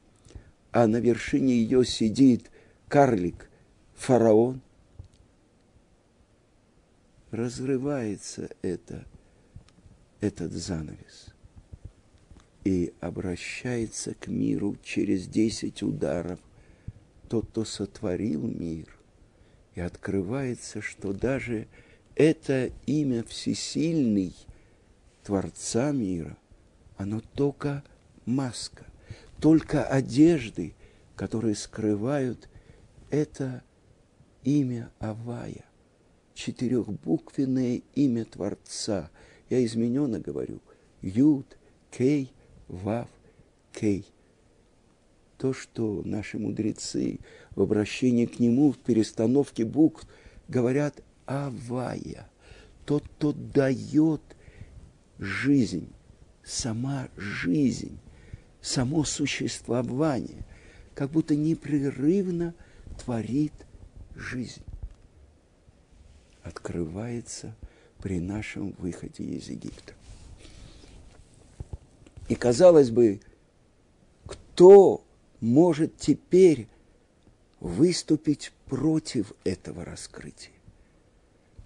а 0.72 0.88
на 0.88 0.98
вершине 0.98 1.54
ее 1.54 1.86
сидит 1.86 2.52
карлик, 2.88 3.50
фараон. 3.96 4.62
Разрывается 7.34 8.48
это, 8.62 9.08
этот 10.22 10.52
занавес 10.52 11.34
и 12.63 12.93
обращается 13.02 14.13
к 14.13 14.28
миру 14.28 14.78
через 14.84 15.26
десять 15.26 15.82
ударов 15.82 16.39
тот, 17.30 17.48
кто 17.48 17.65
сотворил 17.65 18.48
мир. 18.48 18.86
И 19.74 19.82
открывается, 19.82 20.80
что 20.80 21.12
даже 21.12 21.67
это 22.13 22.72
имя 22.86 23.24
Всесильный– 23.24 24.36
Творца 25.24 25.91
мира, 25.91 26.38
оно 26.98 27.19
только 27.19 27.84
маска, 28.28 28.86
только 29.39 29.84
одежды, 29.84 30.76
которые 31.15 31.56
скрывают 31.56 32.48
это 33.10 33.63
имя 34.43 34.91
Авая, 35.00 35.65
четырехбуквенное 36.34 37.82
имя 37.96 38.26
Творца. 38.26 39.10
Я 39.50 39.63
измененно 39.65 40.19
говорю, 40.19 40.60
Юд, 41.02 41.58
Кей, 41.91 42.32
Вав, 42.67 43.10
Кей. 43.74 44.06
То, 45.38 45.54
что 45.54 46.02
наши 46.06 46.38
мудрецы 46.39 47.19
в 47.56 47.62
обращении 47.62 48.26
к 48.26 48.39
нему, 48.39 48.72
в 48.72 48.78
перестановке 48.78 49.65
букв, 49.65 50.08
говорят 50.48 51.04
Авая, 51.26 52.30
тот, 52.86 53.04
кто 53.04 53.34
дает– 53.34 54.22
жизнь, 55.19 55.89
сама 56.43 57.08
жизнь, 57.17 57.98
само 58.62 59.04
существование, 59.04 60.46
как 60.93 61.12
будто 61.12 61.36
непрерывно 61.36 62.54
творит 63.04 63.54
жизнь. 64.15 64.63
Открывается 66.43 67.56
при 68.01 68.19
нашем 68.19 68.71
выходе 68.77 69.23
из 69.23 69.49
Египта. 69.49 69.93
И 72.29 72.36
казалось 72.36 72.89
бы, 72.89 73.21
кто 74.25 75.03
может 75.39 75.97
теперь 75.97 76.67
выступить 77.60 78.51
против 78.65 79.34
этого 79.43 79.86
раскрытия? 79.86 80.53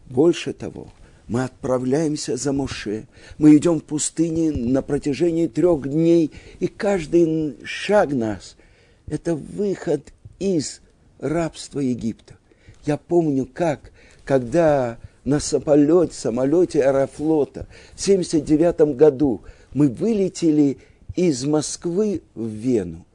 Больше 0.06 0.54
того– 0.54 0.92
мы 1.28 1.44
отправляемся 1.44 2.38
за 2.38 2.54
Моше. 2.54 3.06
Мы 3.38 3.58
идем 3.58 3.80
в 3.80 3.84
пустыне 3.84 4.52
на 4.52 4.82
протяжении 4.82 5.48
трех 5.48 5.88
дней, 5.88 6.32
и 6.60 6.68
каждый 6.68 7.58
шаг 7.66 8.14
нас– 8.14 8.56
это 9.08 9.36
выход 9.36 10.14
из 10.40 10.82
рабства 11.20 11.80
Египта. 11.80 12.38
Я 12.86 12.98
помню, 12.98 13.46
как, 13.46 13.92
когда 14.28 15.00
на 15.24 15.40
самолете, 15.40 16.14
самолете 16.14 16.84
Аэрофлота 16.84 17.66
в 17.96 18.04
1979 18.04 18.96
году 18.96 19.42
Мы 19.74 19.88
вылетели 19.88 20.78
из 21.16 21.46
Москвы 21.46 22.22
в 22.36 22.48
Вену. 22.48 23.06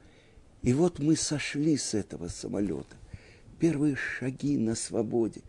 И 0.61 0.73
вот 0.73 0.99
мы 0.99 1.15
сошли 1.15 1.77
с 1.77 1.93
этого 1.93 2.27
самолета. 2.27 2.95
Первые 3.59 3.95
шаги 3.95 4.57
на 4.57 4.75
свободе. 4.75 5.41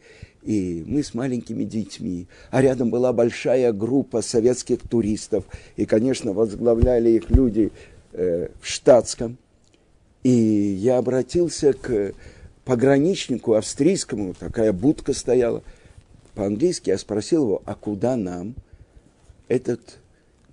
И 0.42 0.84
мы 0.86 1.02
с 1.02 1.14
маленькими 1.14 1.64
детьми. 1.64 2.26
А 2.50 2.60
рядом 2.62 2.90
была 2.90 3.12
большая 3.12 3.72
группа 3.72 4.22
советских 4.22 4.80
туристов. 4.88 5.44
И, 5.76 5.84
конечно, 5.86 6.32
возглавляли 6.32 7.10
их 7.10 7.30
люди 7.30 7.72
э, 8.12 8.48
в 8.60 8.66
штатском. 8.66 9.36
И 10.22 10.30
я 10.30 10.98
обратился 10.98 11.72
к 11.72 12.14
пограничнику 12.64 13.54
австрийскому, 13.54 14.34
такая 14.34 14.72
будка 14.72 15.12
стояла, 15.12 15.62
по-английски, 16.34 16.90
я 16.90 16.98
спросил 16.98 17.44
его, 17.44 17.62
а 17.64 17.74
куда 17.74 18.16
нам? 18.16 18.54
Этот 19.48 19.98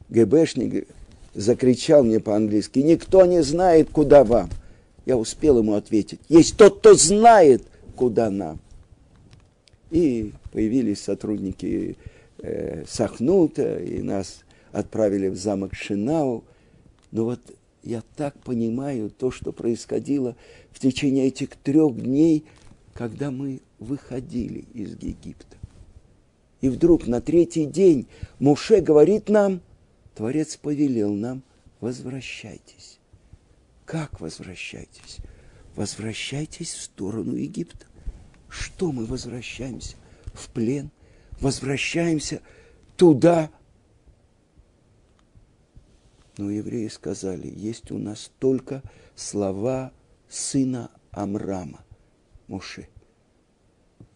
ГБшник 0.10 0.88
закричал 1.34 2.04
мне 2.04 2.20
по-английски, 2.20 2.80
никто 2.80 3.26
не 3.26 3.42
знает, 3.42 3.90
куда 3.90 4.24
вам. 4.24 4.50
Я 5.06 5.18
успел 5.18 5.60
ему 5.60 5.74
ответить, 5.74 6.20
есть 6.30 6.58
тот, 6.58 6.80
кто 6.80 6.94
знает, 6.94 7.64
куда 7.96 8.30
нам. 8.30 8.60
И 9.90 10.32
появились 10.52 11.02
сотрудники 11.02 11.98
э, 12.40 12.84
Сахнута, 12.88 13.78
и 13.80 14.02
нас 14.02 14.42
отправили 14.72 15.28
в 15.28 15.38
замок 15.38 15.74
Шинау. 15.74 16.44
Но 17.12 17.26
вот 17.26 17.40
я 17.84 18.04
так 18.16 18.38
понимаю 18.40 19.10
то, 19.10 19.32
что 19.32 19.52
происходило 19.52 20.36
в 20.72 20.80
течение 20.80 21.28
этих 21.28 21.56
трех 21.56 21.96
дней, 21.96 22.46
когда 22.94 23.32
мы 23.32 23.62
выходили 23.80 24.66
из 24.74 24.92
Египта. 25.02 25.58
И 26.62 26.70
вдруг 26.70 27.08
на 27.08 27.22
третий 27.22 27.66
день 27.66 28.08
Муше 28.40 28.82
говорит 28.82 29.30
нам, 29.30 29.62
Творец 30.16 30.58
повелел 30.58 31.14
нам, 31.14 31.42
возвращайтесь. 31.80 33.00
Как 33.86 34.22
возвращайтесь? 34.22 35.18
Возвращайтесь 35.76 36.74
в 36.74 36.82
сторону 36.84 37.36
Египта. 37.36 37.86
Что 38.48 38.92
мы 38.92 39.06
возвращаемся? 39.06 39.96
В 40.34 40.50
плен? 40.50 40.92
Возвращаемся 41.40 42.42
туда, 42.96 43.50
но 46.38 46.50
евреи 46.50 46.88
сказали, 46.88 47.52
есть 47.56 47.92
у 47.92 47.98
нас 47.98 48.32
только 48.40 48.82
слова 49.16 49.92
сына 50.30 50.92
Амрама, 51.12 51.84
Муше. 52.48 52.88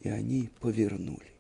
И 0.02 0.10
они 0.10 0.50
повернули. 0.60 1.34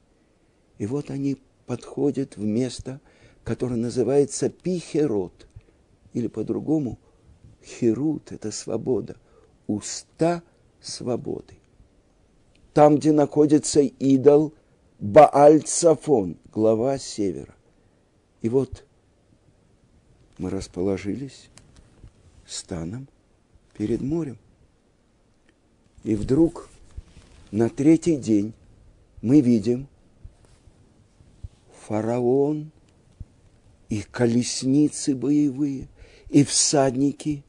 И 0.77 0.85
вот 0.85 1.09
они 1.09 1.38
подходят 1.65 2.38
в 2.38 2.43
место, 2.43 2.99
которое 3.43 3.77
называется 3.77 4.49
Пихерот, 4.49 5.47
или 6.13 6.27
по-другому 6.27 6.99
Херут– 7.63 8.31
это 8.33 8.51
свобода, 8.51 9.15
уста 9.67 10.43
свободы. 10.81 11.55
Там, 12.73 12.97
где 12.97 13.11
находится 13.11 13.81
идол 13.81 14.53
Бааль-Цафон, 14.99 16.38
глава 16.53 16.97
севера. 16.97 17.55
И 18.41 18.49
вот 18.49 18.85
мы 20.38 20.50
расположились 20.50 21.50
станом 22.45 23.08
перед 23.78 24.02
морем. 24.02 24.38
И 26.04 26.15
вдруг 26.15 26.69
на 27.52 27.69
третий 27.69 28.17
день 28.17 28.54
мы 29.21 29.41
видим 29.41 29.88
фараон 31.88 32.71
и 33.89 34.02
колесницы 34.02 35.15
боевые, 35.15 35.88
и 36.30 36.43
всадники 36.43 37.43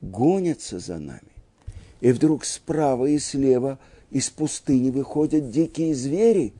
гонятся 0.00 0.78
за 0.78 0.98
нами. 0.98 1.20
И 2.00 2.12
вдруг 2.12 2.44
справа 2.44 3.06
и 3.06 3.18
слева 3.18 3.78
из 4.10 4.30
пустыни 4.30 4.90
выходят 4.90 5.50
дикие 5.50 5.94
звери. 5.94 6.52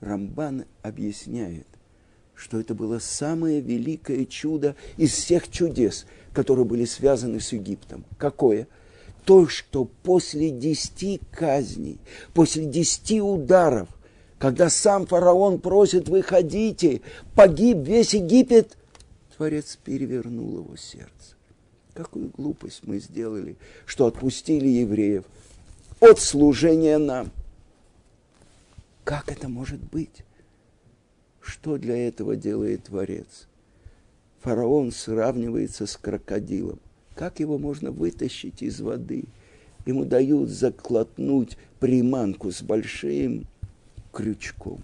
Рамбан 0.00 0.64
объясняет, 0.82 1.66
что 2.42 2.58
это 2.58 2.74
было 2.74 2.98
самое 2.98 3.60
великое 3.60 4.24
чудо 4.24 4.74
из 4.96 5.12
всех 5.12 5.48
чудес, 5.48 6.06
которые 6.32 6.64
были 6.64 6.84
связаны 6.84 7.38
с 7.38 7.52
Египтом. 7.52 8.04
Какое? 8.18 8.66
То, 9.24 9.46
что 9.46 9.84
после 9.84 10.50
десяти 10.50 11.20
казней, 11.30 12.00
после 12.34 12.64
десяти 12.64 13.22
ударов, 13.22 13.88
когда 14.40 14.70
сам 14.70 15.06
фараон 15.06 15.60
просит 15.60 16.08
«выходите», 16.08 17.02
погиб 17.36 17.78
весь 17.78 18.12
Египет, 18.14 18.76
Творец 19.36 19.78
перевернул 19.84 20.58
его 20.58 20.76
сердце. 20.76 21.36
Какую 21.94 22.30
глупость 22.36 22.80
мы 22.82 22.98
сделали, 22.98 23.56
что 23.86 24.06
отпустили 24.06 24.66
евреев 24.66 25.24
от 26.00 26.18
служения 26.18 26.98
нам. 26.98 27.30
Как 29.04 29.30
это 29.30 29.48
может 29.48 29.78
быть? 29.78 30.24
Что 31.42 31.76
для 31.76 32.08
этого 32.08 32.36
делает 32.36 32.84
Творец? 32.84 33.48
Фараон 34.40 34.92
сравнивается 34.92 35.86
с 35.86 35.96
крокодилом. 35.96 36.78
Как 37.14 37.40
его 37.40 37.58
можно 37.58 37.90
вытащить 37.90 38.62
из 38.62 38.80
воды? 38.80 39.24
Ему 39.84 40.04
дают 40.04 40.48
заклотнуть 40.48 41.58
приманку 41.80 42.52
с 42.52 42.62
большим 42.62 43.46
крючком. 44.12 44.80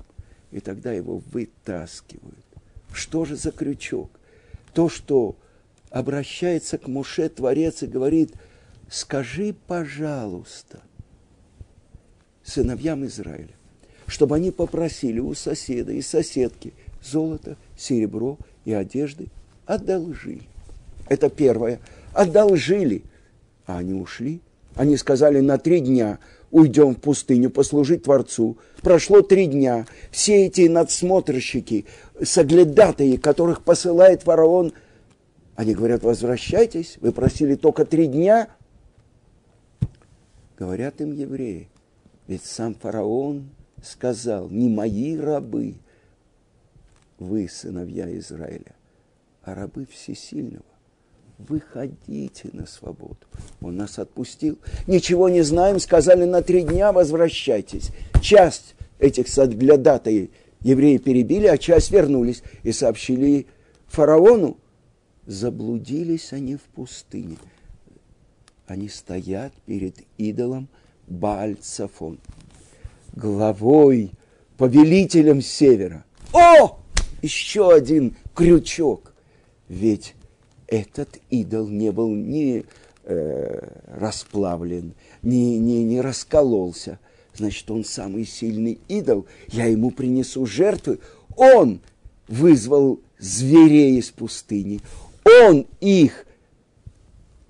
И 0.51 0.61
тогда 0.61 0.93
его 0.93 1.23
вытаскивают. 1.33 2.45
Что 2.93 3.25
же 3.25 3.37
за 3.37 3.53
крючок? 3.53 4.11
То, 4.75 4.89
что 4.89 5.37
обращается 5.91 6.79
к 6.79 6.89
Муше 6.89 7.29
Творец 7.29 7.83
и 7.83 7.87
говорит, 7.87 8.33
скажи, 8.91 9.55
пожалуйста, 9.67 10.83
сыновьям 12.43 13.05
Израиля, 13.07 13.55
чтобы 14.09 14.35
они 14.37 14.51
попросили 14.51 15.21
у 15.21 15.35
соседа 15.35 15.93
и 15.93 16.03
соседки 16.03 16.73
золото, 17.03 17.57
серебро 17.77 18.39
и 18.65 18.73
одежды, 18.73 19.29
одолжили. 19.67 20.43
Это 21.09 21.31
первое. 21.31 21.79
Одолжили. 22.13 23.05
А 23.67 23.79
они 23.79 23.93
ушли. 23.93 24.41
Они 24.75 24.97
сказали 24.97 25.41
на 25.41 25.59
три 25.59 25.81
дня 25.81 26.19
уйдем 26.51 26.95
в 26.95 27.01
пустыню 27.01 27.51
послужить 27.51 28.05
Творцу. 28.05 28.57
Прошло 28.83 29.23
три 29.23 29.47
дня. 29.47 29.87
Все 30.11 30.47
эти 30.47 30.67
надсмотрщики, 30.69 31.87
соглядатые, 32.23 33.19
которых 33.19 33.63
посылает 33.63 34.23
фараон, 34.23 34.73
они 35.57 35.75
говорят, 35.75 36.03
возвращайтесь, 36.03 36.99
вы 37.01 37.13
просили 37.13 37.57
только 37.57 37.85
три 37.85 38.07
дня. 38.07 38.49
Говорят 40.57 41.01
им 41.01 41.13
евреи, 41.13 41.69
ведь 42.27 42.45
сам 42.45 42.75
фараон 42.75 43.49
сказал, 43.83 44.49
не 44.49 44.69
мои 44.69 45.17
рабы, 45.17 45.75
вы, 47.19 47.49
сыновья 47.49 48.17
Израиля, 48.19 48.75
а 49.43 49.55
рабы 49.55 49.87
всесильного. 49.87 50.65
Выходите 51.39 52.51
на 52.53 52.67
свободу. 52.67 53.19
Он 53.61 53.77
нас 53.77 53.99
отпустил. 53.99 54.59
Ничего 54.89 55.29
не 55.29 55.43
знаем, 55.43 55.79
сказали 55.79 56.25
на 56.25 56.43
три 56.43 56.63
дня 56.63 56.91
возвращайтесь. 56.93 57.91
Часть 58.21 58.75
этих 58.99 59.29
соглядатаев 59.29 60.31
евреи 60.63 60.99
перебили, 60.99 61.47
а 61.47 61.57
часть 61.57 61.93
вернулись 61.93 62.43
и 62.65 62.73
сообщили 62.73 63.47
фараону. 63.87 64.57
Заблудились 65.27 66.33
они 66.33 66.57
в 66.57 66.63
пустыне. 66.63 67.37
Они 68.67 68.89
стоят 68.89 69.53
перед 69.65 69.97
идолом 70.17 70.69
Бааль-Цафон 71.07 72.19
главой, 73.19 74.13
повелителем 74.57 75.43
севера. 75.43 76.05
О, 76.33 76.79
еще 77.21 77.73
один 77.73 78.17
крючок. 78.35 79.13
Ведь 79.69 80.15
этот 80.67 81.19
идол 81.29 81.67
не 81.69 81.91
был 81.91 82.15
ни 82.15 82.65
э, 83.05 83.69
расплавлен, 83.87 84.95
ни, 85.23 85.57
ни, 85.59 85.83
ни 85.83 85.99
раскололся. 85.99 86.99
Значит, 87.35 87.71
он 87.71 87.85
самый 87.85 88.25
сильный 88.25 88.79
идол. 88.89 89.27
Я 89.49 89.67
ему 89.67 89.91
принесу 89.91 90.47
жертвы. 90.47 90.99
Он 91.37 91.81
вызвал 92.27 93.01
зверей 93.19 93.99
из 93.99 94.11
пустыни. 94.11 94.81
Он 95.43 95.67
их 95.81 96.27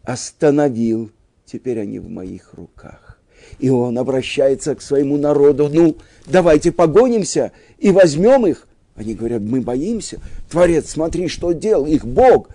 остановил. 0.03 1.11
Теперь 1.47 1.81
они 1.81 1.99
в 1.99 2.11
моих 2.11 2.53
руках. 2.55 3.18
И 3.59 3.69
он 3.71 3.99
обращается 3.99 4.75
к 4.75 4.83
своему 4.83 5.17
народу, 5.17 5.69
ну, 5.73 5.97
давайте 6.27 6.73
погонимся 6.73 7.53
и 7.79 7.91
возьмем 7.91 8.47
их. 8.47 8.67
Они 8.95 9.15
говорят, 9.15 9.43
мы 9.43 9.61
боимся. 9.61 10.21
Творец, 10.51 10.91
смотри, 10.91 11.29
что 11.29 11.53
делал 11.53 11.87
их 11.87 12.05
Бог. 12.05 12.51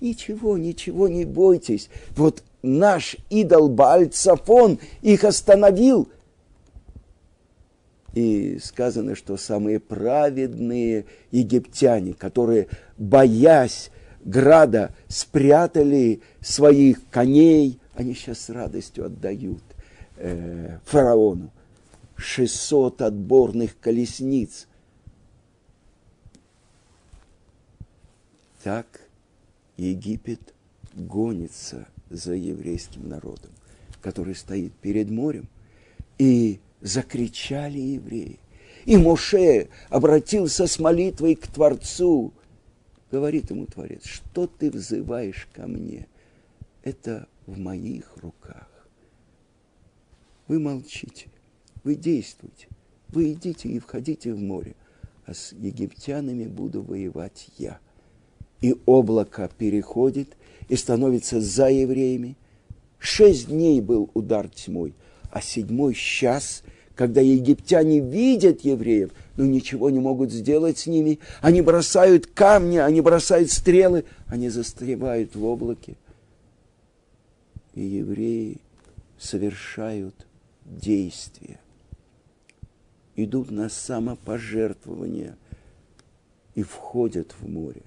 Ничего, 0.00 0.56
ничего 0.56 1.08
не 1.08 1.24
бойтесь. 1.24 1.88
Вот 2.16 2.42
наш 2.62 3.16
идол 3.28 3.68
Бааль 3.68 4.08
Цафон 4.08 4.78
их 5.02 5.24
остановил. 5.24 6.08
И 8.14 8.58
сказано, 8.62 9.14
что 9.14 9.36
самые 9.36 9.78
праведные 9.78 11.06
египтяне, 11.30 12.12
которые, 12.12 12.68
боясь 12.98 13.90
града, 14.24 14.94
спрятали 15.08 16.20
своих 16.40 17.08
коней, 17.10 17.78
они 17.94 18.14
сейчас 18.14 18.40
с 18.40 18.50
радостью 18.50 19.06
отдают 19.06 19.62
э, 20.20 20.78
фараону. 20.84 21.50
600 22.16 23.02
отборных 23.02 23.78
колесниц. 23.80 24.68
Так 28.62 28.86
Египет 29.76 30.54
гонится 30.94 31.88
за 32.10 32.34
еврейским 32.34 33.08
народом, 33.08 33.50
который 34.02 34.34
стоит 34.34 34.72
перед 34.74 35.10
морем. 35.10 35.48
И 36.18 36.60
закричали 36.82 37.78
евреи. 37.78 38.38
И 38.84 38.96
Моше 38.96 39.68
обратился 39.88 40.66
с 40.66 40.78
молитвой 40.78 41.34
к 41.34 41.46
Творцу. 41.46 42.32
Говорит 43.10 43.50
ему 43.50 43.66
Творец, 43.66 44.04
что 44.04 44.46
ты 44.46 44.70
взываешь 44.70 45.48
ко 45.52 45.66
мне? 45.66 46.06
Это 46.82 47.26
в 47.46 47.58
моих 47.58 48.16
руках. 48.18 48.69
Вы 50.50 50.58
молчите, 50.58 51.28
вы 51.84 51.94
действуйте, 51.94 52.66
вы 53.10 53.34
идите 53.34 53.68
и 53.68 53.78
входите 53.78 54.34
в 54.34 54.40
море, 54.40 54.74
а 55.24 55.32
с 55.32 55.52
египтянами 55.52 56.48
буду 56.48 56.82
воевать 56.82 57.46
я. 57.56 57.78
И 58.60 58.74
облако 58.84 59.48
переходит 59.56 60.36
и 60.68 60.74
становится 60.74 61.40
за 61.40 61.70
евреями. 61.70 62.36
Шесть 62.98 63.46
дней 63.46 63.80
был 63.80 64.10
удар 64.12 64.48
тьмой, 64.48 64.92
а 65.30 65.40
седьмой 65.40 65.94
час, 65.94 66.64
когда 66.96 67.20
египтяне 67.20 68.00
видят 68.00 68.62
евреев, 68.62 69.12
но 69.36 69.46
ничего 69.46 69.88
не 69.88 70.00
могут 70.00 70.32
сделать 70.32 70.78
с 70.78 70.88
ними. 70.88 71.20
Они 71.42 71.62
бросают 71.62 72.26
камни, 72.26 72.78
они 72.78 73.00
бросают 73.00 73.52
стрелы, 73.52 74.04
они 74.26 74.48
застревают 74.48 75.36
в 75.36 75.44
облаке. 75.44 75.94
И 77.74 77.82
евреи 77.82 78.56
совершают 79.16 80.26
действия. 80.64 81.60
Идут 83.16 83.50
на 83.50 83.68
самопожертвование 83.68 85.36
и 86.54 86.62
входят 86.62 87.34
в 87.38 87.48
море. 87.48 87.82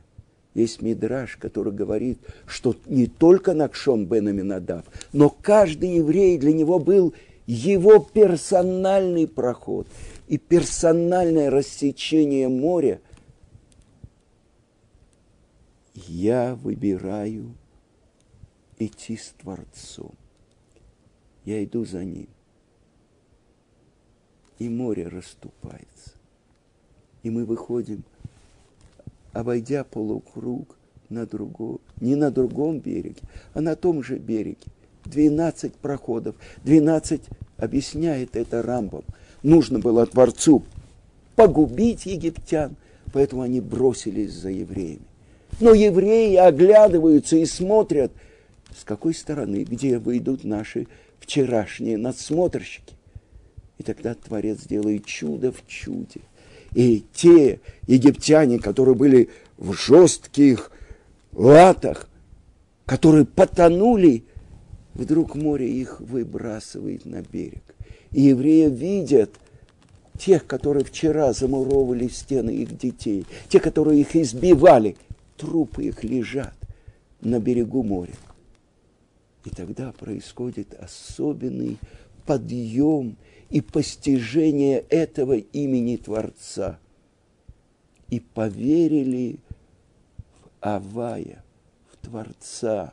Есть 0.53 0.81
мидраж, 0.81 1.37
который 1.37 1.73
говорит, 1.73 2.19
что 2.45 2.75
не 2.85 3.07
только 3.07 3.53
Накшон 3.53 4.05
бен 4.05 4.27
Аминадав, 4.27 4.85
но 5.11 5.29
каждый 5.29 5.95
еврей 5.95 6.37
для 6.37 6.53
него 6.53 6.79
был 6.79 7.13
его 7.47 7.99
персональный 7.99 9.27
проход 9.27 9.87
и 10.27 10.37
персональное 10.37 11.49
рассечение 11.49 12.47
моря. 12.49 13.01
Я 15.95 16.55
выбираю 16.55 17.55
идти 18.77 19.17
с 19.17 19.33
Творцом. 19.41 20.13
Я 21.45 21.63
иду 21.63 21.83
за 21.85 22.03
Ним. 22.05 22.29
И 24.59 24.69
море 24.69 25.07
расступается. 25.07 26.11
И 27.23 27.29
мы 27.29 27.45
выходим, 27.45 28.03
обойдя 29.31 29.83
полукруг 29.83 30.75
на 31.09 31.25
другом, 31.25 31.79
не 31.99 32.15
на 32.15 32.31
другом 32.31 32.79
береге, 32.79 33.21
а 33.53 33.61
на 33.61 33.75
том 33.75 34.03
же 34.03 34.17
береге. 34.17 34.57
12 35.05 35.75
проходов, 35.75 36.35
12 36.63 37.21
объясняет 37.57 38.35
это 38.35 38.61
Рамбом. 38.61 39.03
Нужно 39.41 39.79
было 39.79 40.05
Творцу 40.05 40.63
погубить 41.35 42.05
египтян, 42.05 42.75
поэтому 43.11 43.41
они 43.41 43.59
бросились 43.59 44.33
за 44.33 44.49
евреями. 44.49 45.01
Но 45.59 45.73
евреи 45.73 46.35
оглядываются 46.35 47.35
и 47.35 47.45
смотрят, 47.45 48.11
с 48.75 48.83
какой 48.83 49.13
стороны, 49.13 49.63
где 49.63 49.99
выйдут 49.99 50.43
наши 50.43 50.87
вчерашние 51.19 51.97
надсмотрщики. 51.97 52.95
И 53.77 53.83
тогда 53.83 54.13
Творец 54.13 54.65
делает 54.67 55.05
чудо 55.05 55.51
в 55.51 55.65
чуде. 55.67 56.21
И 56.73 57.03
те 57.13 57.59
египтяне, 57.87 58.59
которые 58.59 58.95
были 58.95 59.29
в 59.57 59.73
жестких 59.73 60.71
латах, 61.31 62.09
которые 62.85 63.25
потонули, 63.25 64.23
вдруг 64.93 65.35
море 65.35 65.69
их 65.69 65.99
выбрасывает 65.99 67.05
на 67.05 67.21
берег. 67.21 67.63
И 68.11 68.21
евреи 68.21 68.69
видят 68.69 69.31
тех, 70.19 70.45
которые 70.45 70.83
вчера 70.83 71.33
замуровывали 71.33 72.07
стены 72.07 72.51
их 72.51 72.77
детей, 72.77 73.25
те, 73.49 73.59
которые 73.59 74.01
их 74.01 74.15
избивали, 74.15 74.95
трупы 75.37 75.85
их 75.85 76.03
лежат 76.03 76.55
на 77.21 77.39
берегу 77.39 77.83
моря. 77.83 78.13
И 79.45 79.49
тогда 79.49 79.91
происходит 79.91 80.73
особенный 80.79 81.77
подъем 82.25 83.17
и 83.53 83.61
постижение 83.61 84.79
этого 84.79 85.33
имени 85.37 85.95
Творца. 85.97 86.79
И 88.09 88.19
поверили 88.19 89.37
в 90.17 90.49
Авая, 90.59 91.43
в 91.91 91.97
Творца 92.03 92.91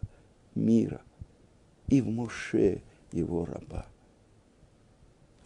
мира 0.55 1.01
и 1.88 2.03
в 2.03 2.11
Моше, 2.11 2.83
его 3.11 3.46
раба. 3.46 3.87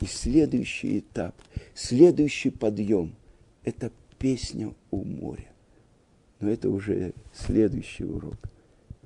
И 0.00 0.07
следующий 0.07 0.98
этап, 0.98 1.37
следующий 1.74 2.50
подъем– 2.50 3.14
это 3.64 3.92
песня 4.18 4.74
у 4.90 5.05
моря. 5.05 5.53
Но 6.40 6.50
это 6.50 6.68
уже 6.68 7.14
следующий 7.33 8.05
урок. 8.05 8.35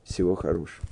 Всего 0.05 0.35
хорошего. 0.35 0.88